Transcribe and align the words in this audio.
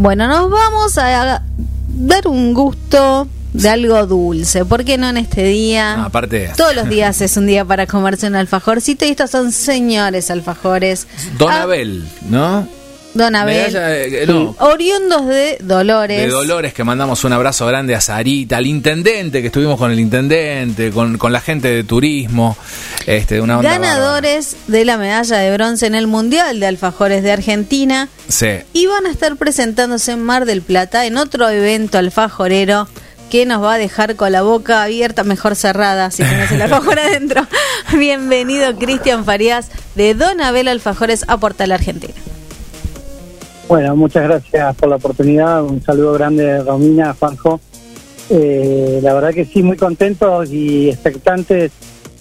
Bueno, 0.00 0.28
nos 0.28 0.48
vamos 0.48 0.96
a 0.96 1.42
dar 1.88 2.28
un 2.28 2.54
gusto 2.54 3.26
de 3.52 3.68
algo 3.68 4.06
dulce. 4.06 4.64
¿Por 4.64 4.84
qué 4.84 4.96
no 4.96 5.08
en 5.08 5.16
este 5.16 5.42
día? 5.42 5.96
No, 5.96 6.04
aparte. 6.04 6.52
Todos 6.56 6.76
los 6.76 6.88
días 6.88 7.20
es 7.20 7.36
un 7.36 7.48
día 7.48 7.64
para 7.64 7.84
comerse 7.88 8.28
un 8.28 8.36
alfajorcito 8.36 9.04
y 9.04 9.08
estos 9.08 9.30
son 9.32 9.50
señores 9.50 10.30
alfajores. 10.30 11.08
Don 11.36 11.50
Ah, 11.50 11.62
Abel, 11.62 12.08
¿no? 12.30 12.68
Don 13.14 13.34
Abel. 13.34 13.72
Medalla, 13.72 13.96
eh, 13.96 14.26
no. 14.26 14.54
Oriundos 14.60 15.26
de 15.26 15.58
Dolores. 15.60 16.22
De 16.22 16.28
Dolores, 16.28 16.74
que 16.74 16.84
mandamos 16.84 17.24
un 17.24 17.32
abrazo 17.32 17.66
grande 17.66 17.94
a 17.94 18.00
Sarita, 18.00 18.58
al 18.58 18.66
intendente, 18.66 19.40
que 19.40 19.46
estuvimos 19.46 19.78
con 19.78 19.90
el 19.90 19.98
intendente, 19.98 20.90
con, 20.90 21.18
con 21.18 21.32
la 21.32 21.40
gente 21.40 21.68
de 21.68 21.84
turismo, 21.84 22.56
este, 23.06 23.40
una 23.40 23.58
onda 23.58 23.70
ganadores 23.70 24.56
de 24.66 24.84
la 24.84 24.98
medalla 24.98 25.38
de 25.38 25.52
bronce 25.52 25.86
en 25.86 25.94
el 25.94 26.06
Mundial 26.06 26.60
de 26.60 26.66
Alfajores 26.66 27.22
de 27.22 27.32
Argentina. 27.32 28.08
Sí. 28.28 28.58
Y 28.72 28.86
van 28.86 29.06
a 29.06 29.10
estar 29.10 29.36
presentándose 29.36 30.12
en 30.12 30.22
Mar 30.22 30.44
del 30.44 30.62
Plata 30.62 31.06
en 31.06 31.16
otro 31.16 31.48
evento 31.48 31.98
alfajorero 31.98 32.88
que 33.30 33.46
nos 33.46 33.62
va 33.62 33.74
a 33.74 33.78
dejar 33.78 34.16
con 34.16 34.32
la 34.32 34.42
boca 34.42 34.82
abierta, 34.82 35.22
mejor 35.24 35.54
cerrada, 35.54 36.10
si 36.10 36.22
tienes 36.22 36.50
el 36.50 36.62
alfajor 36.62 36.98
adentro. 36.98 37.46
Bienvenido, 37.96 38.76
Cristian 38.76 39.24
Farías, 39.24 39.68
de 39.94 40.14
Don 40.14 40.40
Abel 40.40 40.68
Alfajores 40.68 41.24
a 41.28 41.36
Portal 41.36 41.72
Argentina. 41.72 42.14
Bueno, 43.68 43.94
muchas 43.96 44.24
gracias 44.24 44.74
por 44.76 44.88
la 44.88 44.96
oportunidad. 44.96 45.62
Un 45.62 45.82
saludo 45.82 46.14
grande, 46.14 46.62
Romina, 46.62 47.14
Juanjo. 47.18 47.60
Eh, 48.30 49.00
la 49.02 49.12
verdad 49.12 49.34
que 49.34 49.44
sí, 49.44 49.62
muy 49.62 49.76
contentos 49.76 50.50
y 50.50 50.88
expectantes 50.88 51.72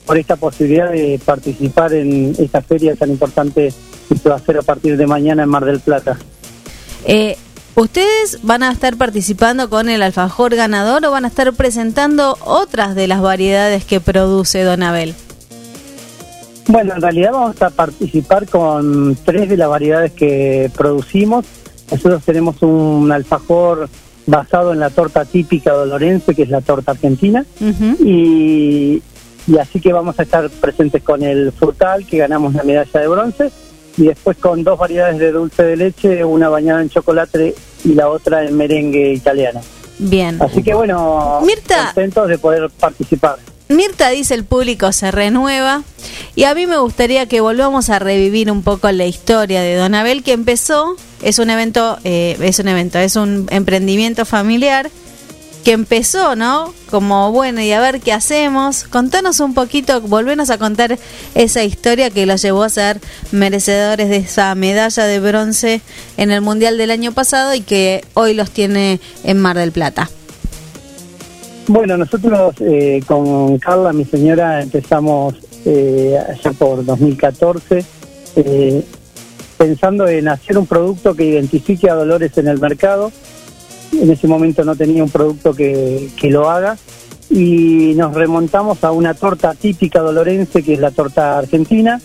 por 0.05 0.17
esta 0.17 0.35
posibilidad 0.35 0.91
de 0.91 1.19
participar 1.23 1.93
en 1.93 2.35
esta 2.37 2.61
feria 2.61 2.95
tan 2.95 3.11
importante 3.11 3.73
que 4.09 4.17
se 4.17 4.27
va 4.27 4.35
a 4.35 4.37
hacer 4.39 4.57
a 4.57 4.61
partir 4.61 4.97
de 4.97 5.07
mañana 5.07 5.43
en 5.43 5.49
Mar 5.49 5.63
del 5.63 5.79
Plata. 5.79 6.17
Eh, 7.05 7.37
¿Ustedes 7.75 8.39
van 8.41 8.63
a 8.63 8.71
estar 8.71 8.97
participando 8.97 9.69
con 9.69 9.87
el 9.87 10.01
alfajor 10.01 10.53
ganador 10.55 11.05
o 11.05 11.11
van 11.11 11.23
a 11.23 11.29
estar 11.29 11.53
presentando 11.53 12.37
otras 12.41 12.93
de 12.95 13.07
las 13.07 13.21
variedades 13.21 13.85
que 13.85 14.01
produce 14.01 14.63
Don 14.63 14.83
Abel? 14.83 15.15
Bueno, 16.67 16.95
en 16.95 17.01
realidad 17.01 17.31
vamos 17.31 17.61
a 17.61 17.69
participar 17.69 18.47
con 18.47 19.17
tres 19.23 19.49
de 19.49 19.57
las 19.57 19.69
variedades 19.69 20.11
que 20.11 20.69
producimos. 20.75 21.45
Nosotros 21.89 22.23
tenemos 22.23 22.61
un 22.61 23.11
alfajor 23.11 23.87
basado 24.25 24.73
en 24.73 24.79
la 24.79 24.89
torta 24.89 25.23
típica 25.23 25.71
dolorense, 25.71 26.35
que 26.35 26.43
es 26.43 26.49
la 26.49 26.59
torta 26.61 26.91
argentina. 26.91 27.45
Y 28.03 29.01
así 29.57 29.79
que 29.79 29.93
vamos 29.93 30.19
a 30.19 30.23
estar 30.23 30.49
presentes 30.49 31.01
con 31.03 31.23
el 31.23 31.53
frutal, 31.53 32.05
que 32.05 32.17
ganamos 32.17 32.53
la 32.53 32.63
medalla 32.63 32.99
de 32.99 33.07
bronce, 33.07 33.49
y 33.95 34.07
después 34.07 34.35
con 34.35 34.63
dos 34.65 34.77
variedades 34.77 35.19
de 35.19 35.31
dulce 35.31 35.63
de 35.63 35.77
leche, 35.77 36.25
una 36.25 36.49
bañada 36.49 36.81
en 36.81 36.89
chocolate 36.89 37.55
y 37.85 37.93
la 37.93 38.09
otra 38.09 38.43
en 38.43 38.57
merengue 38.57 39.13
italiano. 39.13 39.61
Bien. 39.99 40.37
Así 40.41 40.61
que 40.61 40.73
bueno, 40.73 41.39
Mirta. 41.45 41.85
contentos 41.85 42.27
de 42.27 42.37
poder 42.37 42.69
participar. 42.77 43.37
Mirta 43.69 44.09
dice 44.09 44.33
el 44.33 44.45
público 44.45 44.91
se 44.93 45.11
renueva 45.11 45.83
y 46.35 46.45
a 46.45 46.55
mí 46.55 46.67
me 46.67 46.77
gustaría 46.77 47.25
que 47.25 47.41
volvamos 47.41 47.89
a 47.89 47.99
revivir 47.99 48.49
un 48.49 48.63
poco 48.63 48.89
la 48.91 49.05
historia 49.05 49.61
de 49.61 49.75
Don 49.75 49.93
Abel 49.93 50.23
que 50.23 50.31
empezó, 50.31 50.95
es 51.21 51.37
un 51.39 51.49
evento, 51.49 51.97
eh, 52.05 52.37
es 52.41 52.59
un 52.59 52.69
evento, 52.69 52.97
es 52.97 53.17
un 53.17 53.47
emprendimiento 53.49 54.25
familiar 54.25 54.89
que 55.65 55.73
empezó, 55.73 56.37
¿no? 56.37 56.73
Como 56.89 57.33
bueno, 57.33 57.59
y 57.59 57.73
a 57.73 57.81
ver 57.81 57.99
qué 57.99 58.13
hacemos. 58.13 58.85
Contanos 58.85 59.41
un 59.41 59.53
poquito, 59.53 59.99
volvenos 59.99 60.49
a 60.49 60.57
contar 60.57 60.97
esa 61.35 61.61
historia 61.61 62.09
que 62.09 62.25
los 62.25 62.41
llevó 62.41 62.63
a 62.63 62.69
ser 62.69 63.01
merecedores 63.33 64.07
de 64.07 64.15
esa 64.15 64.55
medalla 64.55 65.03
de 65.03 65.19
bronce 65.19 65.81
en 66.15 66.31
el 66.31 66.39
Mundial 66.39 66.77
del 66.77 66.91
año 66.91 67.11
pasado 67.11 67.53
y 67.53 67.59
que 67.59 68.05
hoy 68.13 68.33
los 68.33 68.49
tiene 68.51 69.01
en 69.25 69.39
Mar 69.39 69.57
del 69.57 69.73
Plata. 69.73 70.09
Bueno, 71.67 71.97
nosotros 71.97 72.55
eh, 72.61 73.01
con 73.05 73.57
Carla, 73.57 73.91
mi 73.91 74.05
señora, 74.05 74.61
empezamos 74.61 75.35
eh, 75.65 76.17
allá 76.17 76.51
por 76.53 76.85
2014 76.85 77.83
eh, 78.37 78.83
pensando 79.57 80.07
en 80.07 80.29
hacer 80.29 80.57
un 80.57 80.65
producto 80.65 81.13
que 81.13 81.25
identifique 81.25 81.89
a 81.89 81.95
Dolores 81.95 82.37
en 82.37 82.47
el 82.47 82.59
mercado. 82.59 83.11
En 83.91 84.09
ese 84.09 84.27
momento 84.27 84.63
no 84.63 84.75
tenía 84.75 85.03
un 85.03 85.09
producto 85.09 85.53
que, 85.53 86.09
que 86.19 86.29
lo 86.29 86.49
haga 86.49 86.77
y 87.29 87.93
nos 87.95 88.13
remontamos 88.13 88.81
a 88.85 88.91
una 88.91 89.13
torta 89.13 89.53
típica 89.53 89.99
dolorense 89.99 90.63
que 90.63 90.73
es 90.75 90.79
la 90.79 90.91
torta 90.91 91.37
argentina 91.39 91.99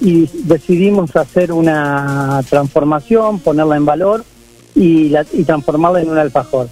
y 0.00 0.28
decidimos 0.44 1.14
hacer 1.14 1.52
una 1.52 2.40
transformación, 2.50 3.38
ponerla 3.38 3.76
en 3.76 3.84
valor 3.84 4.24
y, 4.74 5.10
la- 5.10 5.26
y 5.32 5.44
transformarla 5.44 6.00
en 6.00 6.10
un 6.10 6.18
alfajor 6.18 6.68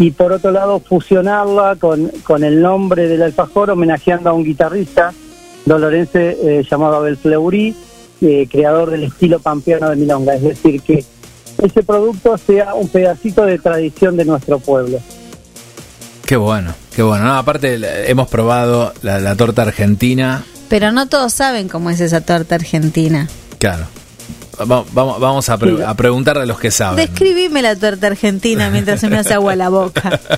y 0.00 0.12
por 0.12 0.32
otro 0.32 0.50
lado 0.50 0.80
fusionarla 0.80 1.76
con, 1.78 2.08
con 2.24 2.42
el 2.42 2.62
nombre 2.62 3.06
del 3.06 3.22
alfajor 3.22 3.70
homenajeando 3.70 4.30
a 4.30 4.32
un 4.32 4.44
guitarrista 4.44 5.12
dolorense 5.66 6.38
eh, 6.42 6.64
llamado 6.68 6.96
Abel 6.96 7.18
Fleury, 7.18 7.76
eh, 8.22 8.48
creador 8.50 8.90
del 8.90 9.04
estilo 9.04 9.40
pampeano 9.40 9.90
de 9.90 9.96
Milonga, 9.96 10.34
es 10.34 10.42
decir, 10.42 10.80
que 10.80 11.04
ese 11.62 11.82
producto 11.82 12.38
sea 12.38 12.74
un 12.74 12.88
pedacito 12.88 13.44
de 13.44 13.58
tradición 13.58 14.16
de 14.16 14.24
nuestro 14.24 14.58
pueblo. 14.58 14.98
Qué 16.24 16.36
bueno, 16.36 16.72
qué 16.96 17.02
bueno. 17.02 17.26
No, 17.26 17.34
aparte, 17.34 17.78
hemos 18.10 18.28
probado 18.28 18.94
la, 19.02 19.20
la 19.20 19.36
torta 19.36 19.62
argentina. 19.62 20.44
Pero 20.70 20.92
no 20.92 21.08
todos 21.08 21.34
saben 21.34 21.68
cómo 21.68 21.90
es 21.90 22.00
esa 22.00 22.22
torta 22.22 22.54
argentina. 22.54 23.28
Claro. 23.58 23.84
Va- 24.66 24.84
Vamos, 24.92 25.20
vamos 25.20 25.48
a, 25.48 25.58
pre- 25.58 25.84
a 25.84 25.94
preguntarle 25.94 26.42
a 26.42 26.46
los 26.46 26.58
que 26.58 26.70
saben. 26.70 26.96
Describime 27.06 27.62
la 27.62 27.76
torta 27.76 28.06
argentina 28.08 28.70
mientras 28.70 29.00
se 29.00 29.08
me 29.08 29.18
hace 29.18 29.34
agua 29.34 29.56
la 29.56 29.68
boca. 29.68 30.18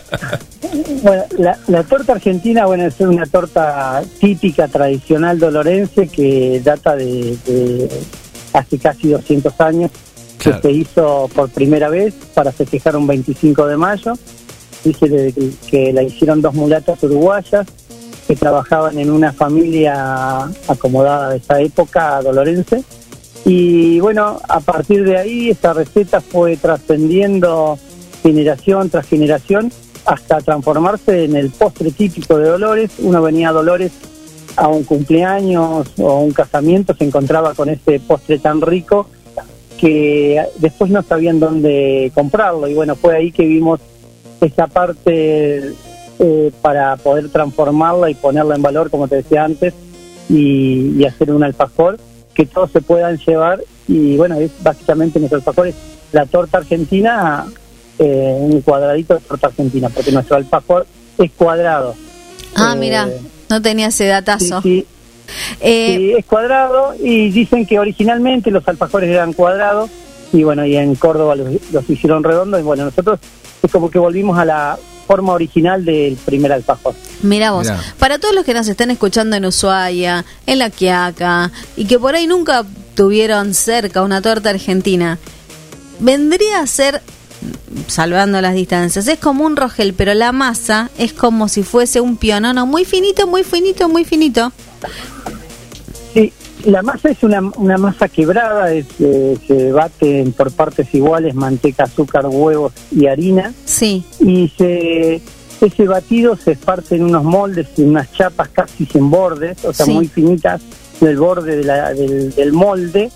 Bueno, 1.02 1.24
la, 1.38 1.58
la 1.66 1.82
torta 1.82 2.12
argentina, 2.12 2.64
bueno, 2.64 2.84
es 2.86 2.98
una 3.00 3.26
torta 3.26 4.02
típica, 4.20 4.68
tradicional 4.68 5.38
dolorense 5.38 6.08
que 6.08 6.60
data 6.64 6.94
de, 6.96 7.36
de 7.44 7.88
hace 8.54 8.78
casi 8.78 9.08
200 9.10 9.52
años, 9.60 9.90
Claro. 10.38 10.60
que 10.60 10.68
se 10.68 10.72
hizo 10.74 11.28
por 11.34 11.50
primera 11.50 11.88
vez 11.88 12.14
para 12.34 12.52
festejar 12.52 12.96
un 12.96 13.06
25 13.06 13.66
de 13.66 13.76
mayo. 13.76 14.14
Dice 14.84 15.34
que 15.68 15.92
la 15.92 16.02
hicieron 16.04 16.40
dos 16.40 16.54
mulatas 16.54 17.02
uruguayas 17.02 17.66
que 18.26 18.34
trabajaban 18.36 18.98
en 18.98 19.10
una 19.10 19.32
familia 19.32 20.48
acomodada 20.68 21.30
de 21.30 21.36
esa 21.38 21.60
época 21.60 22.22
dolorense. 22.22 22.82
Y 23.44 23.98
bueno, 24.00 24.40
a 24.48 24.60
partir 24.60 25.04
de 25.04 25.18
ahí 25.18 25.50
esta 25.50 25.72
receta 25.72 26.20
fue 26.20 26.56
trascendiendo 26.56 27.78
generación 28.22 28.88
tras 28.88 29.06
generación 29.06 29.72
hasta 30.04 30.40
transformarse 30.40 31.24
en 31.24 31.36
el 31.36 31.50
postre 31.50 31.90
típico 31.90 32.38
de 32.38 32.48
Dolores. 32.48 32.92
Uno 32.98 33.20
venía 33.20 33.48
a 33.48 33.52
Dolores 33.52 33.92
a 34.56 34.68
un 34.68 34.84
cumpleaños 34.84 35.88
o 35.98 36.20
un 36.20 36.32
casamiento, 36.32 36.94
se 36.94 37.04
encontraba 37.04 37.54
con 37.54 37.68
este 37.68 37.98
postre 38.00 38.38
tan 38.38 38.60
rico 38.60 39.08
que 39.78 40.40
después 40.58 40.90
no 40.90 41.02
sabían 41.02 41.40
dónde 41.40 42.12
comprarlo. 42.14 42.68
Y 42.68 42.74
bueno, 42.74 42.94
fue 42.94 43.16
ahí 43.16 43.32
que 43.32 43.44
vimos 43.44 43.80
esa 44.40 44.68
parte 44.68 45.72
eh, 46.18 46.52
para 46.60 46.96
poder 46.96 47.28
transformarla 47.30 48.08
y 48.08 48.14
ponerla 48.14 48.54
en 48.54 48.62
valor, 48.62 48.90
como 48.90 49.08
te 49.08 49.16
decía 49.16 49.44
antes, 49.44 49.74
y, 50.28 50.92
y 50.96 51.04
hacer 51.04 51.32
un 51.32 51.42
alfajor 51.42 51.98
que 52.34 52.46
todos 52.46 52.70
se 52.70 52.80
puedan 52.80 53.18
llevar. 53.18 53.60
Y 53.88 54.16
bueno, 54.16 54.36
es 54.36 54.50
básicamente 54.62 55.18
nuestro 55.18 55.38
alfajor 55.38 55.68
es 55.68 55.74
la 56.12 56.26
torta 56.26 56.58
argentina, 56.58 57.44
eh, 57.98 58.36
un 58.40 58.60
cuadradito 58.62 59.14
de 59.14 59.20
torta 59.20 59.48
argentina, 59.48 59.88
porque 59.88 60.12
nuestro 60.12 60.36
alfajor 60.36 60.86
es 61.18 61.30
cuadrado. 61.32 61.94
Ah, 62.54 62.72
Eh, 62.74 62.78
mira, 62.78 63.08
no 63.50 63.60
tenía 63.62 63.88
ese 63.88 64.04
Sí, 64.04 64.08
datazo. 64.10 64.62
sí, 64.62 64.86
Eh, 65.60 65.94
Sí, 65.96 66.12
es 66.18 66.24
cuadrado 66.26 66.94
y 67.02 67.30
dicen 67.30 67.64
que 67.64 67.78
originalmente 67.78 68.50
los 68.50 68.66
alfajores 68.68 69.08
eran 69.08 69.32
cuadrados 69.32 69.88
y 70.32 70.42
bueno, 70.42 70.66
y 70.66 70.76
en 70.76 70.94
Córdoba 70.96 71.36
los, 71.36 71.48
los 71.72 71.88
hicieron 71.88 72.22
redondos 72.24 72.60
y 72.60 72.62
bueno, 72.62 72.84
nosotros 72.84 73.18
es 73.62 73.70
como 73.70 73.88
que 73.90 73.98
volvimos 73.98 74.36
a 74.38 74.44
la 74.44 74.78
forma 75.12 75.34
original 75.34 75.84
del 75.84 76.16
primer 76.16 76.52
alfajor. 76.52 76.94
Mira 77.22 77.50
vos, 77.50 77.64
Mirá. 77.64 77.78
para 77.98 78.18
todos 78.18 78.34
los 78.34 78.46
que 78.46 78.54
nos 78.54 78.66
están 78.66 78.90
escuchando 78.90 79.36
en 79.36 79.44
Ushuaia, 79.44 80.24
en 80.46 80.58
La 80.58 80.70
Quiaca, 80.70 81.50
y 81.76 81.84
que 81.84 81.98
por 81.98 82.14
ahí 82.14 82.26
nunca 82.26 82.64
tuvieron 82.94 83.52
cerca 83.52 84.00
una 84.02 84.22
torta 84.22 84.48
argentina, 84.48 85.18
vendría 86.00 86.60
a 86.60 86.66
ser, 86.66 87.02
salvando 87.88 88.40
las 88.40 88.54
distancias, 88.54 89.06
es 89.06 89.18
como 89.18 89.44
un 89.44 89.54
rogel, 89.56 89.92
pero 89.92 90.14
la 90.14 90.32
masa 90.32 90.88
es 90.96 91.12
como 91.12 91.48
si 91.48 91.62
fuese 91.62 92.00
un 92.00 92.16
pionono 92.16 92.64
muy 92.64 92.86
finito, 92.86 93.26
muy 93.26 93.44
finito, 93.44 93.90
muy 93.90 94.06
finito. 94.06 94.50
La 96.64 96.82
masa 96.82 97.10
es 97.10 97.22
una, 97.22 97.40
una 97.56 97.76
masa 97.76 98.08
quebrada, 98.08 98.72
es, 98.72 98.86
eh, 99.00 99.36
se 99.46 99.72
bate 99.72 100.24
por 100.36 100.52
partes 100.52 100.94
iguales 100.94 101.34
manteca, 101.34 101.84
azúcar, 101.84 102.26
huevos 102.28 102.72
y 102.94 103.06
harina 103.06 103.52
Sí, 103.64 104.04
y 104.20 104.48
se 104.56 105.20
ese 105.60 105.84
batido 105.86 106.36
se 106.36 106.52
esparce 106.52 106.96
en 106.96 107.04
unos 107.04 107.22
moldes, 107.22 107.68
en 107.78 107.90
unas 107.90 108.12
chapas 108.12 108.48
casi 108.48 108.84
sin 108.86 109.08
bordes, 109.10 109.64
o 109.64 109.72
sea, 109.72 109.86
Sí. 109.86 109.92
muy 109.92 110.08
finitas 110.08 110.60
del 111.00 111.16
borde 111.16 111.56
de 111.58 111.64
la- 111.64 111.94
del, 111.94 112.34
del 112.34 112.52
molde, 112.52 113.10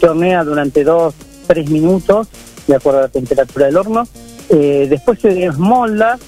se 0.00 0.08
hornea 0.08 0.42
durante 0.42 0.82
dos, 0.82 1.14
tres 1.46 1.70
minutos 1.70 2.26
de 2.66 2.74
acuerdo 2.76 3.00
a 3.00 3.02
la 3.02 3.08
temperatura 3.08 3.66
del 3.66 3.76
horno. 3.76 4.04
Eh, 4.48 4.86
después 4.90 5.20
se 5.20 5.28
desmolda 5.32 6.18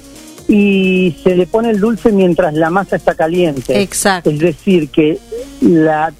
y 0.48 1.16
se 1.24 1.34
le 1.34 1.46
pone 1.46 1.70
el 1.70 1.80
dulce 1.80 2.12
mientras 2.12 2.54
la 2.54 2.70
masa 2.70 2.96
está 2.96 3.14
caliente. 3.14 3.80
Exacto. 3.80 4.30
Es 4.30 4.38
decir, 4.38 4.88
que 4.90 5.18
la, 5.60 6.12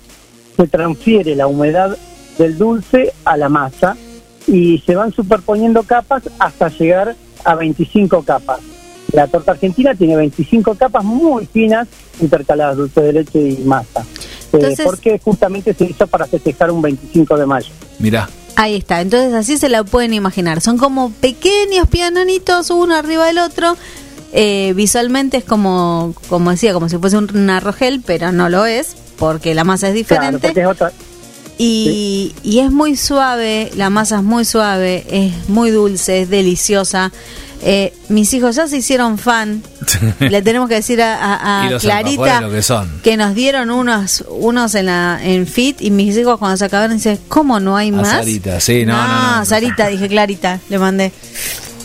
se 0.56 0.66
transfiere 0.66 1.34
la 1.34 1.46
humedad 1.46 1.96
del 2.38 2.58
dulce 2.58 3.12
a 3.24 3.36
la 3.36 3.48
masa 3.48 3.96
y 4.46 4.78
se 4.84 4.94
van 4.94 5.12
superponiendo 5.12 5.82
capas 5.84 6.24
hasta 6.38 6.68
llegar 6.68 7.16
a 7.44 7.54
25 7.54 8.22
capas. 8.22 8.60
La 9.12 9.26
torta 9.28 9.52
argentina 9.52 9.94
tiene 9.94 10.16
25 10.16 10.74
capas 10.74 11.04
muy 11.04 11.46
finas 11.46 11.86
intercaladas, 12.20 12.76
dulce 12.76 13.00
de 13.00 13.12
leche 13.12 13.40
y 13.40 13.58
masa. 13.64 14.00
Eh, 14.00 14.48
Entonces- 14.54 14.84
porque 14.84 15.20
justamente 15.22 15.72
se 15.74 15.84
hizo 15.84 16.06
para 16.06 16.26
festejar 16.26 16.70
un 16.70 16.82
25 16.82 17.36
de 17.36 17.46
mayo. 17.46 17.68
Mirá. 17.98 18.28
Ahí 18.56 18.76
está, 18.76 19.00
entonces 19.00 19.32
así 19.34 19.56
se 19.58 19.68
la 19.68 19.82
pueden 19.82 20.14
imaginar. 20.14 20.60
Son 20.60 20.78
como 20.78 21.10
pequeños 21.10 21.88
pianonitos, 21.88 22.70
uno 22.70 22.94
arriba 22.94 23.26
del 23.26 23.38
otro. 23.38 23.76
Eh, 24.32 24.72
visualmente 24.76 25.36
es 25.38 25.44
como, 25.44 26.14
como 26.28 26.50
decía, 26.50 26.72
como 26.72 26.88
si 26.88 26.96
fuese 26.98 27.16
un, 27.16 27.28
un 27.36 27.50
arrogel, 27.50 28.02
pero 28.04 28.30
no 28.32 28.48
lo 28.48 28.64
es, 28.66 28.96
porque 29.18 29.54
la 29.54 29.64
masa 29.64 29.88
es 29.88 30.06
Claro, 30.06 30.22
diferente. 30.38 30.48
porque 30.48 30.60
es 30.60 30.66
otra, 30.66 30.92
y, 31.56 32.34
y 32.42 32.58
es 32.60 32.70
muy 32.72 32.96
suave, 32.96 33.70
la 33.76 33.88
masa 33.90 34.16
es 34.18 34.22
muy 34.24 34.44
suave, 34.44 35.04
es 35.08 35.48
muy 35.48 35.70
dulce, 35.70 36.22
es 36.22 36.30
deliciosa. 36.30 37.12
Eh, 37.66 37.94
mis 38.10 38.34
hijos 38.34 38.56
ya 38.56 38.66
se 38.66 38.76
hicieron 38.78 39.16
fan. 39.16 39.62
Le 40.20 40.42
tenemos 40.42 40.68
que 40.68 40.74
decir 40.74 41.00
a, 41.00 41.70
Clarita 41.80 42.46
que 42.50 42.60
son. 42.62 43.00
que 43.02 43.16
nos 43.16 43.34
dieron 43.34 43.70
unos 43.70 44.22
unos 44.28 44.74
en 44.74 44.86
la 44.86 45.18
en 45.22 45.46
Fit 45.46 45.80
y 45.80 45.90
mis 45.90 46.14
hijos 46.16 46.38
cuando 46.38 46.56
se 46.58 46.64
acabaron 46.66 46.96
dicen, 46.96 47.18
¿cómo 47.28 47.60
no 47.60 47.76
hay 47.76 47.88
A 47.88 47.92
más? 47.92 48.08
Sarita, 48.08 48.60
sí, 48.60 48.84
no, 48.84 48.92
no, 48.94 49.38
no. 49.38 49.44
Sarita, 49.46 49.86
dije 49.88 50.08
Clarita, 50.08 50.58
le 50.68 50.78
mandé. 50.78 51.12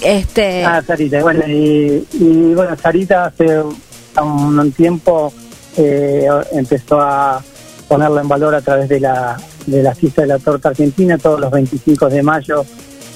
Este, 0.02 0.66
Ah, 0.66 0.82
Sarita. 0.86 1.22
Bueno, 1.22 1.44
y, 1.48 2.06
y 2.14 2.54
bueno, 2.56 2.75
Sarita 2.82 3.25
hace 3.28 3.60
un, 3.62 4.60
un 4.60 4.72
tiempo 4.74 5.32
eh, 5.77 6.27
empezó 6.51 7.00
a 7.01 7.42
ponerla 7.88 8.21
en 8.21 8.27
valor 8.27 8.54
a 8.56 8.62
través 8.62 8.88
de 8.89 9.00
la, 9.00 9.38
de 9.66 9.81
la 9.83 9.95
fiesta 9.95 10.21
de 10.21 10.27
la 10.27 10.39
torta 10.39 10.69
argentina. 10.69 11.18
Todos 11.18 11.39
los 11.39 11.51
25 11.51 12.10
de 12.10 12.24
mayo 12.24 12.66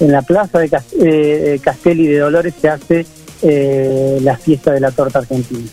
en 0.00 0.10
la 0.12 0.22
plaza 0.22 0.58
de 0.58 0.68
Cas- 0.70 0.84
eh, 1.00 1.60
Castelli 1.62 2.06
de 2.08 2.18
Dolores 2.18 2.54
se 2.60 2.68
hace 2.68 3.06
eh, 3.42 4.18
la 4.22 4.36
fiesta 4.36 4.72
de 4.72 4.80
la 4.80 4.90
torta 4.90 5.20
argentina. 5.20 5.68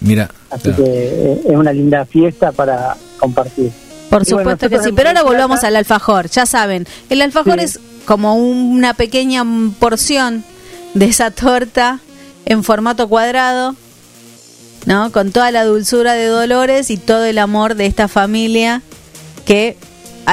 Mira. 0.00 0.30
Así 0.50 0.70
claro. 0.70 0.84
que 0.84 0.90
eh, 0.92 1.40
es 1.48 1.56
una 1.56 1.72
linda 1.72 2.04
fiesta 2.06 2.52
para 2.52 2.96
compartir. 3.18 3.70
Por 4.10 4.22
Y 4.26 4.32
bueno, 4.32 4.50
supuesto 4.52 4.70
que 4.70 4.82
sí, 4.84 4.92
pero 4.94 5.08
ahora 5.08 5.22
volvamos 5.24 5.64
al 5.64 5.74
alfajor, 5.74 6.28
ya 6.28 6.46
saben, 6.46 6.86
el 7.10 7.20
alfajor 7.22 7.58
Sí. 7.58 7.64
es 7.64 7.80
como 8.04 8.36
una 8.36 8.94
pequeña 8.94 9.44
porción 9.80 10.44
de 10.94 11.06
esa 11.06 11.32
torta 11.32 11.98
en 12.44 12.62
formato 12.62 13.08
cuadrado, 13.08 13.74
¿no? 14.86 15.12
Con 15.12 15.30
toda 15.32 15.50
la 15.50 15.64
dulzura 15.64 16.14
de 16.14 16.26
Dolores 16.26 16.90
y 16.90 16.96
todo 16.96 17.24
el 17.24 17.38
amor 17.38 17.74
de 17.74 17.86
esta 17.86 18.08
familia 18.08 18.82
que 19.44 19.76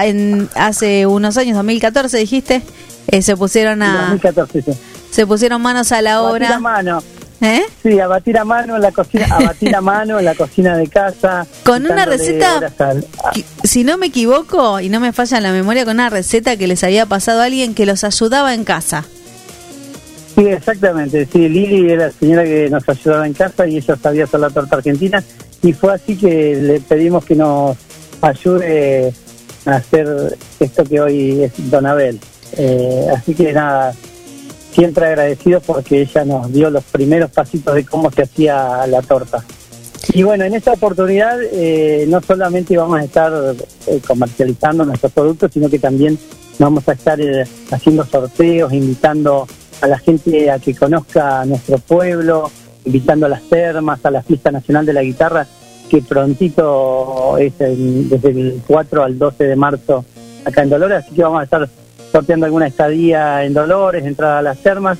en- 0.02 0.50
hace 0.56 1.06
unos 1.06 1.38
años, 1.38 1.56
2014 1.56 2.18
dijiste, 2.18 2.62
eh, 3.08 3.22
se 3.22 3.36
pusieron 3.38 3.82
a 3.84 4.02
2014, 4.10 4.62
sí. 4.62 4.72
se 5.12 5.28
pusieron 5.28 5.62
manos 5.62 5.92
a 5.92 6.02
la 6.02 6.16
A 6.16 6.22
batir 6.22 6.44
a 6.46 6.48
obra, 6.48 6.60
mano. 6.60 7.04
¿eh? 7.42 7.62
Sí, 7.84 8.00
a 8.00 8.08
batir 8.08 8.38
a 8.38 8.46
mano 8.46 8.76
en 8.78 8.82
la 8.82 8.92
cocina, 8.92 9.28
a 9.30 9.44
batir 9.44 9.76
a 9.76 9.82
mano 9.82 10.18
en 10.20 10.26
la 10.26 10.34
cocina 10.34 10.78
de 10.78 10.88
casa. 10.88 11.46
Con 11.66 11.86
una 11.86 12.06
receta- 12.06 12.58
horas 12.58 12.74
al- 12.80 13.06
a- 13.24 13.32
Qui- 13.34 13.44
Si 13.64 13.84
no 13.84 13.98
me 13.98 14.08
equivoco 14.08 14.80
y 14.80 14.90
no 14.90 15.00
me 15.00 15.12
falla 15.14 15.42
la 15.42 15.52
memoria 15.52 15.84
con 15.86 15.96
una 15.96 16.10
receta 16.10 16.56
que 16.58 16.68
les 16.68 16.84
había 16.84 17.06
pasado 17.06 17.42
a 17.42 17.46
alguien 17.46 17.74
que 17.76 17.86
los 17.86 18.04
ayudaba 18.04 18.54
en 18.54 18.64
casa. 18.64 19.04
Sí, 20.36 20.48
exactamente. 20.48 21.28
Sí, 21.32 21.48
Lili 21.48 21.92
era 21.92 22.08
la 22.08 22.12
señora 22.12 22.44
que 22.44 22.70
nos 22.70 22.88
ayudaba 22.90 23.28
en 23.28 23.34
casa 23.34 23.68
y 23.68 23.78
ella 23.78 23.96
sabía 23.96 24.24
hacer 24.24 24.40
la 24.40 24.50
torta 24.50 24.78
argentina. 24.78 25.24
Y 25.62 25.74
fue 25.74 25.94
así 25.94 26.18
que 26.18 26.56
le 26.56 26.80
pedimos 26.80 27.24
que 27.24 27.36
nos 27.36 27.78
ayude 28.22 29.14
a 29.66 29.76
hacer 29.76 30.38
esto 30.60 30.84
que 30.84 31.00
hoy 31.00 31.44
es 31.44 31.52
Don 31.70 31.86
Abel. 31.86 32.20
Eh, 32.58 33.08
así 33.16 33.34
que 33.34 33.54
nada, 33.54 33.94
siempre 34.74 35.06
agradecidos 35.06 35.64
porque 35.64 36.02
ella 36.02 36.26
nos 36.26 36.52
dio 36.52 36.70
los 36.70 36.84
primeros 36.84 37.32
pasitos 37.32 37.76
de 37.76 37.86
cómo 37.86 38.12
se 38.12 38.24
hacía 38.24 38.86
la 38.88 39.02
torta. 39.02 39.44
Y 40.14 40.24
bueno, 40.24 40.44
en 40.44 40.54
esta 40.54 40.74
oportunidad 40.74 41.40
eh, 41.42 42.06
no 42.10 42.22
solamente 42.22 42.76
vamos 42.76 43.00
a 43.00 43.04
estar 43.04 43.32
eh, 43.88 44.02
comercializando 44.06 44.84
nuestros 44.84 45.12
productos, 45.12 45.52
sino 45.54 45.70
que 45.70 45.80
también 45.80 46.20
vamos 46.60 46.88
a 46.90 46.94
estar 46.94 47.20
eh, 47.22 47.46
haciendo 47.72 48.06
sorteos, 48.06 48.74
invitando 48.74 49.48
a 49.82 49.88
la 49.88 49.98
gente 50.00 50.50
a 50.52 50.60
que 50.60 50.76
conozca 50.76 51.46
nuestro 51.46 51.78
pueblo, 51.80 52.50
invitando 52.86 53.26
a 53.26 53.30
las 53.30 53.42
termas, 53.44 54.06
a 54.06 54.12
la 54.12 54.22
Fiesta 54.24 54.52
Nacional 54.52 54.86
de 54.86 54.94
la 54.94 55.02
Guitarra, 55.04 55.46
que 55.90 56.02
prontito 56.02 57.38
es 57.38 57.54
el- 57.60 58.10
desde 58.10 58.30
el 58.30 58.62
4 58.68 59.04
al 59.04 59.18
12 59.18 59.44
de 59.46 59.56
marzo 59.56 60.06
acá 60.46 60.64
en 60.64 60.70
Dolores, 60.70 61.06
así 61.06 61.16
que 61.16 61.24
vamos 61.24 61.42
a 61.42 61.44
estar 61.44 61.70
sorteando 62.12 62.46
alguna 62.46 62.68
estadía 62.68 63.44
en 63.44 63.54
Dolores, 63.54 64.06
entrada 64.06 64.40
a 64.40 64.42
las 64.42 64.58
termas, 64.60 64.98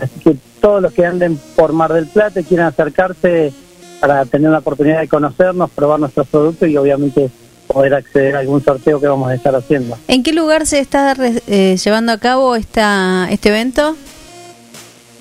así 0.00 0.20
que 0.20 0.36
todos 0.60 0.80
los 0.82 0.92
que 0.92 1.04
anden 1.06 1.38
por 1.56 1.72
Mar 1.72 1.92
del 1.92 2.06
Plata 2.06 2.40
y 2.40 2.44
quieran 2.44 2.66
acercarse 2.68 3.52
para 4.00 4.24
tener 4.26 4.50
la 4.50 4.58
oportunidad 4.58 5.00
de 5.00 5.08
conocernos, 5.08 5.70
probar 5.70 6.00
nuestros 6.00 6.26
productos 6.28 6.68
y 6.68 6.76
obviamente 6.76 7.30
poder 7.66 7.94
acceder 7.94 8.36
a 8.36 8.40
algún 8.40 8.62
sorteo 8.62 9.00
que 9.00 9.06
vamos 9.06 9.30
a 9.30 9.34
estar 9.34 9.54
haciendo. 9.56 9.96
¿En 10.08 10.22
qué 10.22 10.32
lugar 10.32 10.66
se 10.66 10.78
está 10.80 11.16
eh, 11.46 11.76
llevando 11.82 12.12
a 12.12 12.18
cabo 12.18 12.54
esta, 12.56 13.28
este 13.30 13.48
evento? 13.48 13.96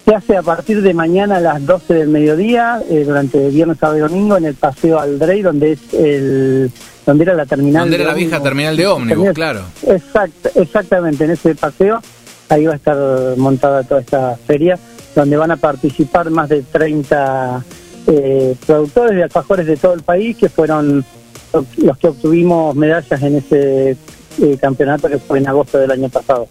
Se 0.06 0.16
hace 0.16 0.38
a 0.38 0.42
partir 0.42 0.82
de 0.82 0.94
mañana 0.94 1.38
a 1.38 1.40
las 1.40 1.66
12 1.66 1.94
del 1.94 2.10
mediodía, 2.10 2.82
eh, 2.90 3.04
durante 3.06 3.50
viernes, 3.50 3.78
sábado 3.80 4.00
y 4.00 4.02
domingo, 4.02 4.38
en 4.38 4.46
el 4.46 4.56
Paseo 4.56 5.00
Aldrey, 5.00 5.42
donde 5.42 5.74
es 5.74 5.94
el 5.94 6.72
donde 7.06 7.24
era 7.24 7.34
la 7.34 7.46
terminal. 7.46 7.84
Donde 7.84 7.96
era 7.98 8.06
la 8.06 8.14
vieja 8.14 8.38
ómnibus. 8.38 8.50
terminal 8.50 8.78
de 8.78 8.88
ómnibus, 8.88 9.30
claro. 9.34 9.62
Exact, 9.88 10.56
exactamente, 10.56 11.26
en 11.26 11.32
ese 11.32 11.56
paseo, 11.56 12.00
ahí 12.50 12.66
va 12.66 12.74
a 12.74 12.76
estar 12.76 12.98
montada 13.38 13.84
toda 13.84 14.02
esta 14.02 14.38
feria, 14.48 14.78
donde 15.16 15.38
van 15.38 15.52
a 15.52 15.58
participar 15.58 16.30
más 16.30 16.50
de 16.50 16.62
30 16.64 17.64
eh, 18.08 18.56
productores 18.66 19.16
de 19.16 19.24
alfajores 19.24 19.68
de 19.68 19.78
todo 19.78 19.94
el 19.94 20.02
país, 20.02 20.38
que 20.38 20.50
fueron 20.50 21.04
los 21.78 21.98
que 21.98 22.08
obtuvimos 22.08 22.76
medallas 22.76 23.22
en 23.22 23.36
ese 23.38 23.98
eh, 24.42 24.58
campeonato 24.60 25.10
que 25.10 25.18
fue 25.18 25.40
en 25.40 25.48
agosto 25.48 25.78
del 25.78 25.92
año 25.92 26.10
pasado. 26.10 26.48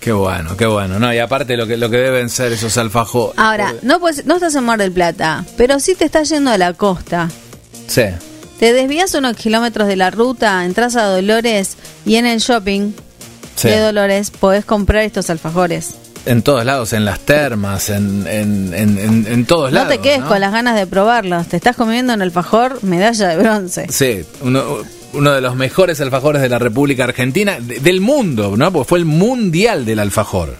Qué 0.00 0.12
bueno, 0.12 0.56
qué 0.56 0.66
bueno. 0.66 0.98
No, 0.98 1.12
y 1.12 1.18
aparte 1.18 1.56
lo 1.56 1.66
que 1.66 1.76
lo 1.76 1.90
que 1.90 1.98
deben 1.98 2.30
ser 2.30 2.52
esos 2.52 2.76
alfajores. 2.78 3.38
Ahora, 3.38 3.74
no, 3.82 4.00
pues, 4.00 4.24
no 4.24 4.34
estás 4.36 4.54
en 4.54 4.64
Mar 4.64 4.78
del 4.78 4.92
Plata, 4.92 5.44
pero 5.56 5.78
sí 5.78 5.94
te 5.94 6.06
estás 6.06 6.28
yendo 6.30 6.50
a 6.50 6.56
la 6.58 6.72
costa. 6.72 7.28
Sí. 7.86 8.04
Te 8.58 8.72
desvías 8.72 9.14
unos 9.14 9.36
kilómetros 9.36 9.88
de 9.88 9.96
la 9.96 10.10
ruta, 10.10 10.64
entras 10.64 10.96
a 10.96 11.04
Dolores 11.04 11.76
y 12.06 12.16
en 12.16 12.26
el 12.26 12.40
shopping 12.40 12.92
Sí. 13.56 13.68
de 13.68 13.78
Dolores 13.78 14.30
podés 14.30 14.64
comprar 14.64 15.02
estos 15.02 15.28
alfajores. 15.28 15.90
En 16.26 16.42
todos 16.42 16.64
lados, 16.64 16.92
en 16.94 17.04
las 17.06 17.20
termas, 17.20 17.88
en, 17.90 18.26
en, 18.26 18.74
en, 18.74 19.46
todos 19.46 19.70
No 19.70 19.76
lados. 19.80 19.90
te 19.92 19.98
quedes 19.98 20.20
¿no? 20.20 20.28
con 20.28 20.40
las 20.40 20.52
ganas 20.52 20.76
de 20.76 20.86
probarlos. 20.86 21.46
Te 21.48 21.56
estás 21.56 21.76
comiendo 21.76 22.12
un 22.14 22.20
alfajor 22.22 22.82
medalla 22.84 23.28
de 23.28 23.36
bronce. 23.38 23.86
Sí, 23.90 24.24
uno, 24.42 24.78
uno 25.12 25.32
de 25.32 25.40
los 25.40 25.56
mejores 25.56 26.00
alfajores 26.00 26.40
de 26.42 26.48
la 26.48 26.58
República 26.58 27.04
Argentina, 27.04 27.58
de- 27.60 27.80
del 27.80 28.00
mundo, 28.00 28.54
¿no? 28.56 28.72
Porque 28.72 28.88
fue 28.88 28.98
el 29.00 29.04
mundial 29.04 29.84
del 29.84 29.98
alfajor. 29.98 30.54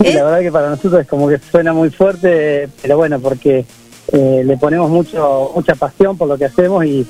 Sí, 0.00 0.08
¿Eh? 0.08 0.14
La 0.14 0.24
verdad 0.24 0.40
que 0.40 0.52
para 0.52 0.70
nosotros 0.70 1.00
es 1.00 1.06
como 1.08 1.28
que 1.28 1.38
suena 1.50 1.72
muy 1.72 1.90
fuerte, 1.90 2.68
pero 2.82 2.96
bueno, 2.96 3.18
porque 3.18 3.64
eh, 4.12 4.42
le 4.44 4.56
ponemos 4.56 4.90
mucho 4.90 5.50
mucha 5.54 5.74
pasión 5.74 6.16
por 6.16 6.28
lo 6.28 6.36
que 6.38 6.44
hacemos 6.44 6.84
y, 6.84 7.04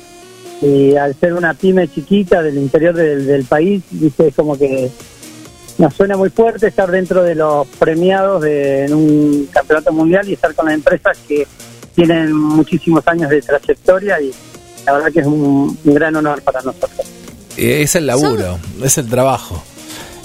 y 0.63 0.95
al 0.97 1.15
ser 1.17 1.35
una 1.35 1.53
pyme 1.53 1.89
chiquita 1.89 2.43
del 2.43 2.57
interior 2.57 2.95
del, 2.95 3.27
del 3.27 3.45
país, 3.45 3.83
dice, 3.91 4.29
es 4.29 4.35
como 4.35 4.57
que 4.57 4.91
nos 5.79 5.93
suena 5.95 6.17
muy 6.17 6.31
fuerte 6.31 6.69
estar 6.69 6.91
dentro 6.91 7.23
de 7.23 7.35
los 7.35 7.67
premiados 7.79 8.41
de, 8.43 8.87
en 8.87 8.95
un 8.95 9.49
campeonato 9.53 9.93
mundial 9.93 10.27
y 10.27 10.33
estar 10.33 10.55
con 10.55 10.65
las 10.67 10.75
empresas 10.75 11.19
que 11.29 11.47
tienen 11.95 12.33
muchísimos 12.33 13.07
años 13.09 13.29
de 13.29 13.43
trayectoria 13.43 14.19
y 14.23 14.31
la 14.87 14.93
verdad 14.93 15.13
que 15.13 15.21
es 15.21 15.27
un, 15.27 15.79
un 15.85 15.95
gran 15.95 16.15
honor 16.17 16.41
para 16.43 16.63
nosotros. 16.63 16.91
Eh, 17.57 17.83
Es 17.83 17.95
el 17.97 18.07
laburo, 18.07 18.59
es 18.83 18.97
el 18.99 19.09
trabajo. 19.09 19.63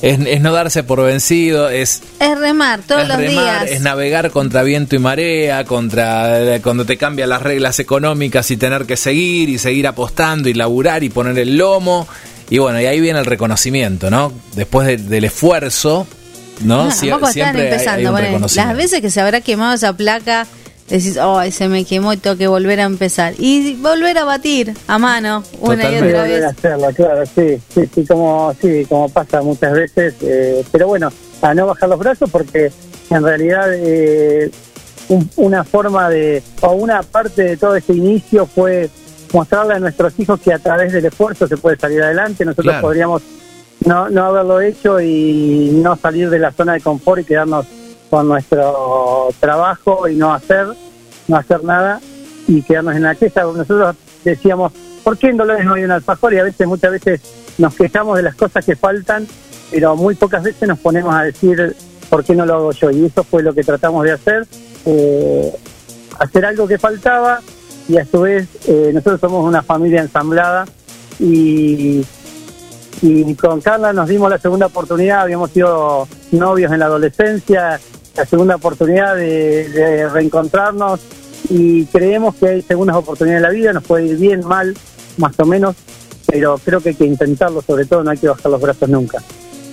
Es, 0.01 0.19
es 0.25 0.41
no 0.41 0.51
darse 0.51 0.81
por 0.83 1.01
vencido, 1.03 1.69
es, 1.69 2.01
Es 2.19 2.37
remar 2.39 2.81
todos 2.81 3.03
es 3.03 3.07
los 3.07 3.17
remar, 3.17 3.65
días. 3.67 3.71
es 3.77 3.81
navegar 3.81 4.31
contra 4.31 4.63
viento 4.63 4.95
y 4.95 4.99
marea, 4.99 5.63
contra 5.65 6.55
eh, 6.55 6.61
cuando 6.61 6.85
te 6.85 6.97
cambian 6.97 7.29
las 7.29 7.41
reglas 7.43 7.77
económicas 7.79 8.49
y 8.49 8.57
tener 8.57 8.85
que 8.87 8.97
seguir 8.97 9.49
y 9.49 9.59
seguir 9.59 9.85
apostando 9.87 10.49
y 10.49 10.55
laburar 10.55 11.03
y 11.03 11.09
poner 11.09 11.37
el 11.37 11.55
lomo. 11.57 12.07
Y 12.49 12.57
bueno, 12.57 12.81
y 12.81 12.85
ahí 12.87 12.99
viene 12.99 13.19
el 13.19 13.25
reconocimiento, 13.27 14.09
¿no? 14.09 14.33
Después 14.55 14.87
de- 14.87 14.97
del 14.97 15.23
esfuerzo, 15.25 16.07
¿no? 16.61 16.89
Sie- 16.89 17.13
siempre 17.31 17.71
hay- 17.71 17.85
hay 17.87 18.05
un 18.07 18.11
Bueno, 18.11 18.47
las 18.55 18.75
veces 18.75 19.01
que 19.01 19.11
se 19.11 19.21
habrá 19.21 19.39
quemado 19.41 19.73
esa 19.75 19.93
placa, 19.93 20.47
decís, 20.97 21.17
oh, 21.21 21.41
se 21.51 21.67
me 21.67 21.85
quemó 21.85 22.13
y 22.13 22.17
tengo 22.17 22.37
que 22.37 22.47
volver 22.47 22.79
a 22.79 22.83
empezar. 22.83 23.33
Y 23.37 23.75
volver 23.75 24.17
a 24.17 24.25
batir 24.25 24.73
a 24.87 24.97
mano 24.97 25.43
una 25.59 25.83
y 25.89 25.95
otra 25.95 25.99
volver 25.99 26.15
a 26.15 26.23
vez. 26.23 26.43
hacerlo, 26.45 26.87
claro, 26.93 27.25
sí, 27.25 27.59
sí, 27.73 27.89
sí, 27.93 28.05
como, 28.05 28.53
sí, 28.61 28.85
como 28.87 29.09
pasa 29.09 29.41
muchas 29.41 29.73
veces, 29.73 30.15
eh, 30.21 30.63
pero 30.71 30.87
bueno, 30.87 31.11
a 31.41 31.53
no 31.53 31.67
bajar 31.67 31.89
los 31.89 31.99
brazos 31.99 32.29
porque 32.29 32.71
en 33.09 33.23
realidad 33.23 33.67
eh, 33.73 34.51
una 35.35 35.63
forma 35.63 36.09
de, 36.09 36.43
o 36.61 36.71
una 36.73 37.03
parte 37.03 37.43
de 37.43 37.57
todo 37.57 37.75
este 37.75 37.93
inicio 37.93 38.45
fue 38.45 38.89
mostrarle 39.33 39.75
a 39.75 39.79
nuestros 39.79 40.13
hijos 40.19 40.39
que 40.39 40.53
a 40.53 40.59
través 40.59 40.93
del 40.93 41.05
esfuerzo 41.05 41.47
se 41.47 41.57
puede 41.57 41.77
salir 41.77 42.01
adelante. 42.01 42.45
Nosotros 42.45 42.75
podríamos 42.81 43.21
no, 43.85 44.09
no 44.09 44.25
haberlo 44.25 44.61
hecho 44.61 44.99
y 44.99 45.71
no 45.73 45.95
salir 45.95 46.29
de 46.29 46.39
la 46.39 46.51
zona 46.51 46.73
de 46.73 46.81
confort 46.81 47.21
y 47.21 47.25
quedarnos 47.25 47.65
con 48.11 48.27
nuestro 48.27 49.29
trabajo 49.39 50.07
y 50.09 50.17
no 50.17 50.33
hacer, 50.33 50.67
no 51.29 51.37
hacer 51.37 51.63
nada 51.63 52.01
y 52.45 52.61
quedarnos 52.61 52.97
en 52.97 53.03
la 53.03 53.15
queja. 53.15 53.43
Nosotros 53.43 53.95
decíamos, 54.25 54.73
¿por 55.01 55.17
qué 55.17 55.29
en 55.29 55.37
Dolores 55.37 55.63
no 55.63 55.75
hay 55.75 55.85
un 55.85 55.91
alfajor? 55.91 56.33
Y 56.33 56.39
a 56.39 56.43
veces, 56.43 56.67
muchas 56.67 56.91
veces 56.91 57.21
nos 57.57 57.73
quejamos 57.73 58.17
de 58.17 58.23
las 58.23 58.35
cosas 58.35 58.65
que 58.65 58.75
faltan, 58.75 59.25
pero 59.71 59.95
muy 59.95 60.15
pocas 60.15 60.43
veces 60.43 60.67
nos 60.67 60.77
ponemos 60.79 61.15
a 61.15 61.23
decir, 61.23 61.73
¿por 62.09 62.25
qué 62.25 62.35
no 62.35 62.45
lo 62.45 62.55
hago 62.55 62.71
yo? 62.73 62.91
Y 62.91 63.05
eso 63.05 63.23
fue 63.23 63.43
lo 63.43 63.53
que 63.53 63.63
tratamos 63.63 64.03
de 64.03 64.11
hacer, 64.11 64.45
eh, 64.85 65.53
hacer 66.19 66.45
algo 66.45 66.67
que 66.67 66.77
faltaba 66.77 67.39
y 67.87 67.97
a 67.97 68.05
su 68.05 68.19
vez 68.19 68.45
eh, 68.67 68.91
nosotros 68.93 69.21
somos 69.21 69.45
una 69.45 69.63
familia 69.63 70.01
ensamblada 70.01 70.65
y, 71.17 72.05
y 73.01 73.35
con 73.35 73.61
Carla 73.61 73.93
nos 73.93 74.09
dimos 74.09 74.29
la 74.29 74.37
segunda 74.37 74.65
oportunidad, 74.65 75.21
habíamos 75.21 75.51
sido 75.51 76.09
novios 76.31 76.73
en 76.73 76.79
la 76.79 76.85
adolescencia, 76.87 77.79
la 78.15 78.25
segunda 78.25 78.55
oportunidad 78.55 79.15
de, 79.15 80.09
reencontrarnos 80.11 80.99
y 81.49 81.85
creemos 81.85 82.35
que 82.35 82.47
hay 82.47 82.61
segundas 82.61 82.95
oportunidades 82.95 83.43
en 83.43 83.43
la 83.43 83.49
vida, 83.49 83.73
nos 83.73 83.83
puede 83.83 84.05
ir 84.05 84.17
bien, 84.17 84.45
mal, 84.45 84.75
más 85.17 85.37
o 85.39 85.45
menos, 85.45 85.75
pero 86.27 86.57
creo 86.63 86.81
que 86.81 86.89
hay 86.89 86.95
que 86.95 87.05
intentarlo, 87.05 87.61
sobre 87.61 87.85
todo 87.85 88.03
no 88.03 88.11
hay 88.11 88.17
que 88.17 88.27
bajar 88.27 88.51
los 88.51 88.61
brazos 88.61 88.89
nunca. 88.89 89.21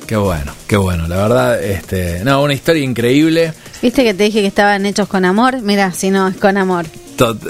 Qué 0.07 0.17
bueno, 0.17 0.53
qué 0.67 0.79
bueno, 0.79 1.07
la 1.07 1.17
verdad, 1.17 1.63
este, 1.63 2.25
no, 2.25 2.43
una 2.43 2.55
historia 2.55 2.83
increíble. 2.83 3.53
Viste 3.83 4.03
que 4.05 4.15
te 4.15 4.25
dije 4.25 4.41
que 4.41 4.47
estaban 4.47 4.87
hechos 4.87 5.07
con 5.07 5.27
amor, 5.27 5.61
mira, 5.61 5.93
si 5.93 6.11
no 6.11 6.29
es 6.29 6.37
con 6.37 6.57
amor. 6.57 6.87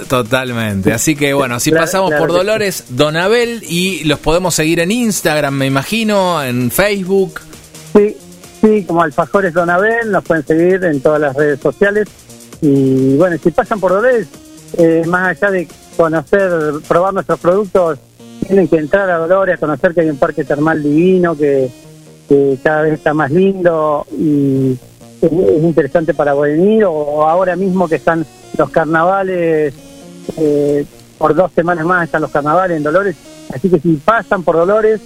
totalmente. 0.09 0.93
Así 0.93 1.15
que 1.15 1.35
bueno, 1.35 1.61
si 1.61 1.71
pasamos 1.71 2.13
por 2.15 2.33
Dolores, 2.33 2.85
Donabel 2.89 3.63
y 3.63 4.03
los 4.05 4.19
podemos 4.19 4.57
seguir 4.57 4.81
en 4.81 4.91
Instagram, 4.91 5.55
me 5.55 5.67
imagino, 5.67 6.43
en 6.43 6.73
Facebook. 6.73 7.41
Sí, 7.95 8.17
sí, 8.61 8.85
como 8.85 9.03
Alfajores 9.03 9.55
Donabel, 9.55 10.11
nos 10.11 10.25
pueden 10.25 10.47
seguir 10.47 10.85
en 10.85 11.01
todas 11.01 11.21
las 11.21 11.37
redes 11.37 11.61
sociales. 11.61 12.09
Y 12.61 13.17
bueno, 13.17 13.37
si 13.43 13.51
pasan 13.51 13.81
por 13.81 13.93
Dolores, 13.93 14.29
eh, 14.77 15.05
más 15.07 15.29
allá 15.29 15.51
de 15.51 15.69
conocer, 15.97 16.51
probar 16.87 17.15
nuestros 17.15 17.39
productos, 17.41 17.99
tienen 18.47 18.69
que 18.69 18.77
entrar 18.77 19.11
a 19.11 19.19
Dolores, 19.19 19.59
conocer 19.59 19.95
que 19.95 20.03
hay 20.03 20.11
un 20.11 20.17
parque 20.17 20.45
termal 20.45 20.83
divino, 20.83 21.37
que 21.37 21.71
cada 22.63 22.83
vez 22.83 22.95
está 22.95 23.15
más 23.15 23.31
lindo 23.31 24.07
y 24.13 24.77
es, 25.21 25.33
interesante 25.63 26.15
para 26.15 26.35
venir, 26.35 26.85
o 26.85 27.27
ahora 27.27 27.57
mismo 27.57 27.89
que 27.89 27.97
están 27.97 28.25
los 28.57 28.71
carnavales, 28.71 29.75
eh, 30.37 30.85
por 31.17 31.35
dos 31.35 31.51
semanas 31.53 31.85
más 31.85 32.05
están 32.05 32.23
los 32.23 32.31
carnavales 32.31 32.77
en 32.77 32.83
Dolores, 32.83 33.17
así 33.53 33.69
que 33.69 33.81
si 33.81 33.95
pasan 33.97 34.43
por 34.43 34.57
Dolores, 34.57 35.01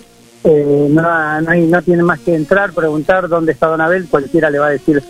eh, 0.45 0.89
no, 0.91 1.03
no, 1.41 1.51
hay, 1.51 1.67
no 1.67 1.83
tienen 1.83 2.05
más 2.05 2.21
que 2.21 2.35
entrar, 2.35 2.73
preguntar 2.73 3.29
dónde 3.29 3.53
está 3.53 3.69
Don 3.69 3.81
Abel, 3.81 4.09
cualquiera 4.09 4.51
le 4.51 4.59
va 4.59 4.67
a 4.67 4.71
decir 4.71 5.03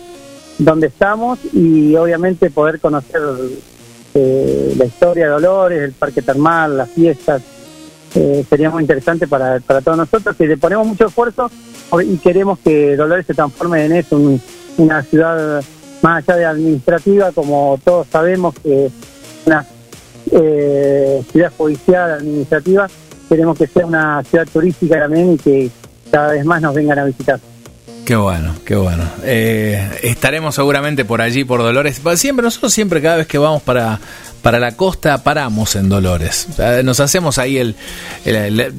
dónde 0.59 0.87
estamos 0.87 1.39
y 1.53 1.95
obviamente 1.95 2.51
poder 2.51 2.79
conocer 2.79 3.21
eh, 4.13 4.73
la 4.77 4.85
historia 4.85 5.25
de 5.25 5.31
Dolores, 5.31 5.81
el 5.81 5.91
parque 5.93 6.21
termal, 6.21 6.77
las 6.77 6.89
fiestas, 6.89 7.41
eh, 8.15 8.45
sería 8.47 8.69
muy 8.69 8.83
interesante 8.83 9.27
para, 9.27 9.59
para 9.59 9.81
todos 9.81 9.97
nosotros, 9.97 10.35
que 10.35 10.45
le 10.45 10.57
ponemos 10.57 10.85
mucho 10.85 11.07
esfuerzo 11.07 11.49
y 12.03 12.17
queremos 12.17 12.59
que 12.59 12.95
Dolores 12.95 13.25
se 13.25 13.33
transforme 13.33 13.85
en 13.85 13.93
eso, 13.93 14.19
una 14.77 15.01
ciudad 15.01 15.63
más 16.03 16.23
allá 16.27 16.37
de 16.37 16.45
administrativa, 16.45 17.31
como 17.31 17.79
todos 17.83 18.07
sabemos 18.11 18.53
que 18.61 18.91
una 19.45 19.65
eh, 20.31 21.23
ciudad 21.31 21.51
judicial 21.57 22.11
administrativa, 22.11 22.87
queremos 23.33 23.57
que 23.57 23.67
sea 23.67 23.85
una 23.85 24.23
ciudad 24.23 24.47
turística 24.51 24.99
también 24.99 25.33
y 25.33 25.37
que 25.37 25.69
cada 26.11 26.33
vez 26.33 26.45
más 26.45 26.61
nos 26.61 26.75
vengan 26.75 26.99
a 26.99 27.05
visitar. 27.05 27.39
Qué 28.05 28.15
bueno, 28.15 28.53
qué 28.65 28.75
bueno. 28.75 29.03
Eh, 29.23 29.99
estaremos 30.03 30.53
seguramente 30.53 31.05
por 31.05 31.21
allí, 31.21 31.43
por 31.45 31.61
Dolores. 31.61 32.01
Siempre, 32.15 32.43
nosotros 32.43 32.73
siempre, 32.73 33.01
cada 33.01 33.17
vez 33.17 33.27
que 33.27 33.37
vamos 33.37 33.61
para, 33.63 33.99
para 34.43 34.59
la 34.59 34.73
costa, 34.73 35.23
paramos 35.23 35.77
en 35.77 35.87
Dolores. 35.87 36.47
Nos 36.83 36.99
hacemos 36.99 37.37
ahí 37.37 37.57
el, 37.57 37.75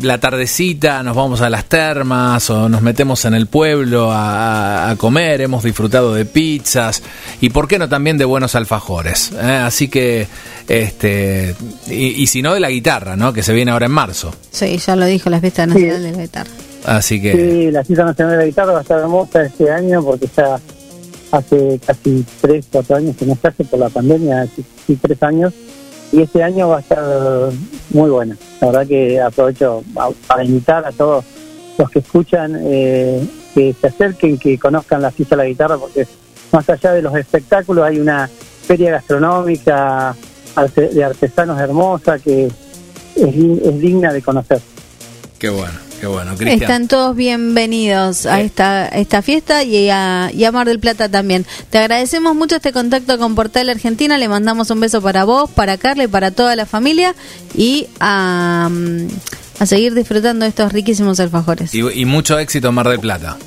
la 0.02 0.18
tardecita, 0.18 1.02
nos 1.02 1.16
vamos 1.16 1.40
a 1.40 1.48
las 1.48 1.64
termas 1.64 2.50
o 2.50 2.68
nos 2.68 2.82
metemos 2.82 3.24
en 3.24 3.32
el 3.32 3.46
pueblo 3.46 4.10
a, 4.12 4.94
comer. 4.98 5.40
Hemos 5.40 5.64
disfrutado 5.64 6.12
de 6.12 6.26
pizzas 6.26 7.02
y, 7.40 7.48
¿por 7.48 7.66
qué 7.66 7.78
no, 7.78 7.88
también 7.88 8.18
de 8.18 8.26
buenos 8.26 8.54
alfajores? 8.54 9.32
¿eh? 9.32 9.62
Así 9.64 9.88
que, 9.88 10.28
este 10.68 11.56
y, 11.88 12.26
si 12.26 12.42
no, 12.42 12.52
de 12.52 12.60
la 12.60 12.68
guitarra, 12.68 13.16
¿no? 13.16 13.32
Que 13.32 13.42
se 13.42 13.54
viene 13.54 13.70
ahora 13.70 13.86
en 13.86 13.92
marzo. 13.92 14.34
Sí, 14.50 14.76
ya 14.76 14.94
lo 14.96 15.06
dijo 15.06 15.30
la 15.30 15.40
fiesta 15.40 15.66
nacional 15.66 16.02
de 16.02 16.12
la 16.12 16.22
guitarra. 16.22 16.50
Así 16.84 17.22
que... 17.22 17.32
Sí, 17.32 17.70
la 17.70 17.82
cita 17.82 18.04
nacional 18.04 18.32
de 18.32 18.38
la 18.38 18.44
guitarra 18.44 18.72
va 18.72 18.78
a 18.80 18.82
estar 18.82 19.00
hermosa 19.00 19.42
este 19.44 19.70
año 19.70 20.04
porque 20.04 20.28
ya 20.36 20.60
hace 21.36 21.80
casi 21.84 22.24
tres, 22.40 22.66
cuatro 22.70 22.96
años 22.96 23.16
que 23.16 23.26
no 23.26 23.36
se 23.36 23.48
hace 23.48 23.64
por 23.64 23.78
la 23.78 23.88
pandemia, 23.88 24.46
sí, 24.46 24.98
tres 25.00 25.22
años, 25.22 25.52
y 26.12 26.22
este 26.22 26.42
año 26.42 26.68
va 26.68 26.78
a 26.78 26.80
estar 26.80 27.50
muy 27.90 28.10
buena. 28.10 28.36
La 28.60 28.68
verdad 28.68 28.86
que 28.86 29.20
aprovecho 29.20 29.82
para 30.26 30.44
invitar 30.44 30.86
a 30.86 30.92
todos 30.92 31.24
los 31.76 31.90
que 31.90 31.98
escuchan 31.98 32.56
eh, 32.60 33.26
que 33.52 33.74
se 33.78 33.86
acerquen, 33.86 34.38
que 34.38 34.58
conozcan 34.58 35.02
la 35.02 35.10
fiesta 35.10 35.36
de 35.36 35.42
la 35.42 35.48
guitarra, 35.48 35.76
porque 35.76 36.06
más 36.52 36.68
allá 36.68 36.92
de 36.92 37.02
los 37.02 37.14
espectáculos 37.16 37.84
hay 37.84 37.98
una 37.98 38.28
feria 38.66 38.92
gastronómica 38.92 40.14
de 40.76 41.04
artesanos 41.04 41.60
hermosa 41.60 42.18
que 42.20 42.46
es 43.16 43.80
digna 43.80 44.12
de 44.12 44.22
conocer. 44.22 44.60
Qué 45.38 45.50
bueno. 45.50 45.74
Están 46.46 46.86
todos 46.86 47.16
bienvenidos 47.16 48.26
a 48.26 48.40
esta, 48.42 48.88
esta 48.88 49.22
fiesta 49.22 49.64
y 49.64 49.88
a, 49.88 50.30
Mar 50.52 50.66
del 50.66 50.78
Plata 50.78 51.08
también. 51.08 51.46
Te 51.70 51.78
agradecemos 51.78 52.34
mucho 52.34 52.56
este 52.56 52.72
contacto 52.72 53.18
con 53.18 53.34
Portal 53.34 53.70
Argentina. 53.70 54.18
Le 54.18 54.28
mandamos 54.28 54.70
un 54.70 54.80
beso 54.80 55.00
para 55.00 55.24
vos, 55.24 55.50
para 55.50 55.78
Carla 55.78 56.04
y 56.04 56.08
para 56.08 56.30
toda 56.30 56.56
la 56.56 56.66
familia. 56.66 57.14
Y 57.54 57.86
a, 58.00 58.68
mm, 58.70 59.64
seguir 59.64 59.94
disfrutando 59.94 60.44
de 60.44 60.50
estos 60.50 60.72
riquísimos 60.72 61.20
alfajores. 61.20 61.74
Y, 61.74 62.04
mucho 62.04 62.38
éxito 62.38 62.68
en 62.68 62.74
Mar 62.74 62.88
del 62.88 63.00
Plata. 63.00 63.38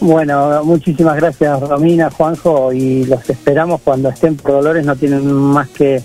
Bueno, 0.00 0.62
muchísimas 0.62 1.16
gracias 1.16 1.58
Romina, 1.58 2.10
Juanjo, 2.10 2.70
y 2.70 3.06
los 3.06 3.28
esperamos 3.30 3.80
cuando 3.82 4.10
estén 4.10 4.36
por 4.36 4.52
Dolores, 4.52 4.84
no 4.84 4.94
tienen 4.94 5.32
más 5.32 5.68
que 5.70 6.02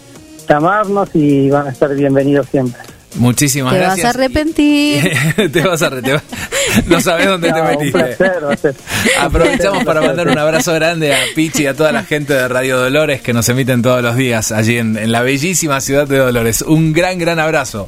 llamarnos 0.47 1.09
y 1.13 1.49
van 1.49 1.67
a 1.67 1.71
estar 1.71 1.93
bienvenidos 1.93 2.47
siempre. 2.47 2.90
Muchísimas 3.15 3.73
gracias. 3.73 3.95
Te 3.95 4.03
vas 4.03 4.15
a 4.15 4.17
arrepentir. 4.17 5.11
te 5.51 5.61
vas 5.61 5.81
a 5.81 5.87
arrepentir. 5.87 6.21
No 6.87 7.01
sabes 7.01 7.27
dónde 7.27 7.51
te 7.51 7.61
metiste. 7.61 8.17
Aprovechamos 9.19 9.83
para 9.83 10.01
mandar 10.01 10.27
un 10.27 10.37
abrazo 10.37 10.73
grande 10.73 11.13
a 11.13 11.17
Pichi 11.35 11.63
y 11.63 11.67
a 11.67 11.73
toda 11.73 11.91
la 11.91 12.03
gente 12.03 12.33
de 12.33 12.47
Radio 12.47 12.77
Dolores 12.77 13.21
que 13.21 13.33
nos 13.33 13.49
emiten 13.49 13.81
todos 13.81 14.01
los 14.01 14.15
días 14.15 14.51
allí 14.51 14.77
en, 14.77 15.11
la 15.11 15.21
bellísima 15.21 15.81
ciudad 15.81 16.07
de 16.07 16.17
Dolores. 16.17 16.61
Un 16.61 16.93
gran, 16.93 17.19
gran 17.19 17.39
abrazo. 17.39 17.87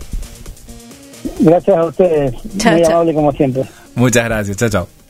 Gracias 1.39 1.77
a 1.77 1.85
ustedes. 1.85 2.33
Muy 2.65 2.83
amable 2.83 3.13
como 3.13 3.31
siempre. 3.31 3.63
Muchas 3.95 4.25
gracias. 4.25 4.57
Chao, 4.57 4.69
chao. 4.69 5.02